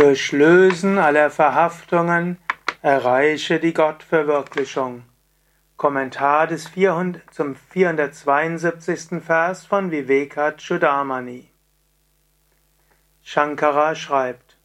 [0.00, 2.38] Durch Lösen aller Verhaftungen
[2.80, 5.02] erreiche die Gottverwirklichung.
[5.76, 9.22] Kommentar des 400, zum 472.
[9.22, 11.50] Vers von Vivekachudamani.
[13.20, 14.56] Shankara schreibt,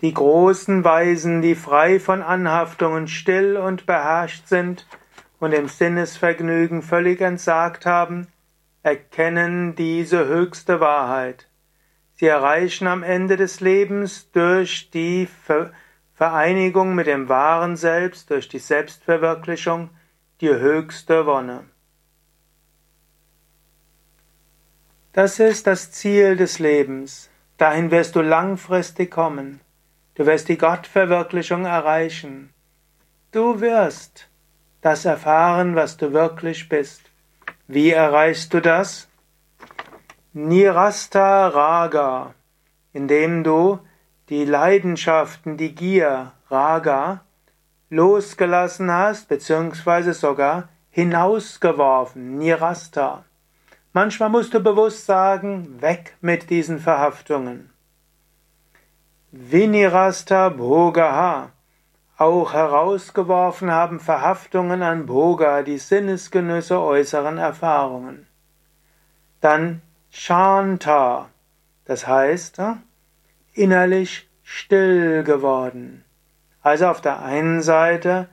[0.00, 4.84] Die großen Weisen, die frei von Anhaftungen still und beherrscht sind
[5.38, 8.26] und dem Sinnesvergnügen völlig entsagt haben,
[8.82, 11.46] erkennen diese höchste Wahrheit.
[12.22, 15.28] Sie erreichen am Ende des Lebens durch die
[16.14, 19.90] Vereinigung mit dem wahren Selbst, durch die Selbstverwirklichung,
[20.40, 21.64] die höchste Wonne.
[25.12, 27.28] Das ist das Ziel des Lebens.
[27.58, 29.60] Dahin wirst du langfristig kommen.
[30.14, 32.54] Du wirst die Gottverwirklichung erreichen.
[33.32, 34.28] Du wirst
[34.80, 37.02] das erfahren, was du wirklich bist.
[37.66, 39.08] Wie erreichst du das?
[40.34, 42.34] Nirasta Raga,
[42.94, 43.80] indem du
[44.30, 47.20] die Leidenschaften, die Gier, Raga,
[47.90, 53.26] losgelassen hast, beziehungsweise sogar hinausgeworfen, Nirasta.
[53.92, 57.68] Manchmal musst du bewusst sagen, weg mit diesen Verhaftungen.
[59.32, 61.50] Vinirasta Bhogaha,
[62.16, 68.26] auch herausgeworfen haben Verhaftungen an Bhoga, die Sinnesgenüsse äußeren Erfahrungen.
[69.42, 69.82] Dann
[70.14, 71.30] Shanta,
[71.86, 72.60] das heißt
[73.54, 76.04] innerlich still geworden.
[76.60, 78.28] Also auf der einen Seite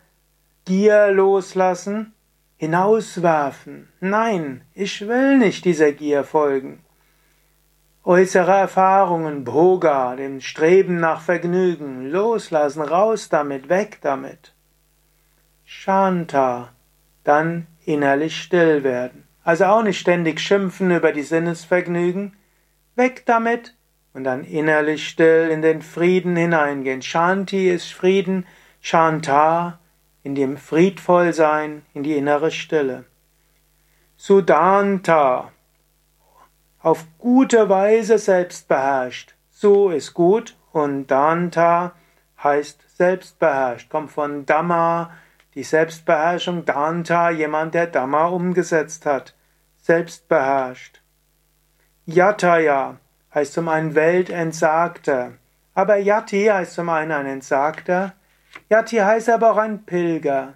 [0.65, 2.13] Gier loslassen,
[2.57, 3.87] hinauswerfen.
[4.01, 6.83] Nein, ich will nicht dieser Gier folgen.
[8.03, 14.53] Äußere Erfahrungen, Bhoga, dem Streben nach Vergnügen, loslassen, raus damit, weg damit.
[15.63, 16.73] Shanta,
[17.23, 19.28] dann innerlich still werden.
[19.49, 22.37] Also auch nicht ständig schimpfen über die Sinnesvergnügen.
[22.95, 23.73] Weg damit
[24.13, 27.01] und dann innerlich still in den Frieden hineingehen.
[27.01, 28.45] Shanti ist Frieden,
[28.79, 29.79] Shanta
[30.21, 33.05] in dem Friedvollsein, in die innere Stille.
[34.17, 35.51] Sudanta
[36.83, 39.33] auf gute Weise selbst beherrscht.
[39.49, 41.93] Su ist gut und Danta
[42.43, 45.09] heißt selbstbeherrscht, kommt von Dhamma,
[45.55, 49.33] die Selbstbeherrschung, Danta, jemand, der Dhamma umgesetzt hat,
[49.89, 51.01] selbstbeherrscht.
[52.05, 52.97] Yataya
[53.33, 55.31] heißt zum einen Weltentsagter,
[55.73, 58.13] aber Yati heißt zum einen ein Entsagter,
[58.69, 60.53] Yati heißt aber auch ein Pilger.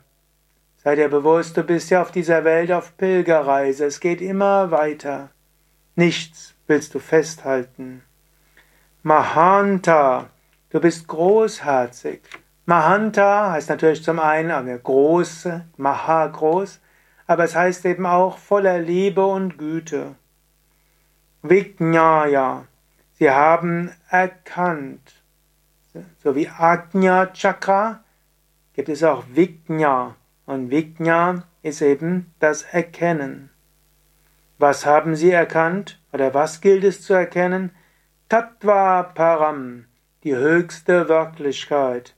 [0.84, 5.32] Sei dir bewusst, du bist ja auf dieser Welt auf Pilgerreise, es geht immer weiter.
[5.96, 8.04] Nichts willst du festhalten.
[9.02, 10.30] Mahanta,
[10.70, 12.22] du bist großherzig.
[12.68, 16.80] Mahanta heißt natürlich zum einen eine große, Maha groß,
[17.34, 20.14] aber es heißt eben auch voller Liebe und Güte.
[21.42, 22.68] Vijnaya,
[23.14, 25.24] sie haben erkannt.
[26.24, 28.04] So wie Ajna Chakra
[28.76, 33.50] gibt es auch Vijna und Vijna ist eben das Erkennen.
[34.60, 37.72] Was haben sie erkannt oder was gilt es zu erkennen?
[38.30, 39.86] Tattva Param,
[40.24, 42.14] die höchste Wirklichkeit.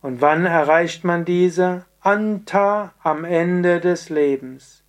[0.00, 1.84] Und wann erreicht man diese?
[2.08, 4.82] Anta am Ende des Lebens.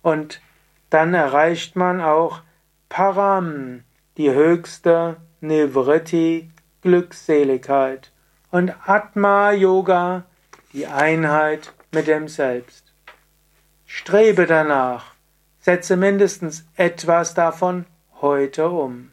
[0.00, 0.40] Und
[0.88, 2.40] dann erreicht man auch
[2.88, 3.82] Param,
[4.16, 8.12] die höchste Nivritti, Glückseligkeit.
[8.50, 10.24] Und Atma Yoga,
[10.72, 12.94] die Einheit mit dem Selbst.
[13.84, 15.12] Strebe danach,
[15.60, 17.84] setze mindestens etwas davon
[18.22, 19.10] heute um.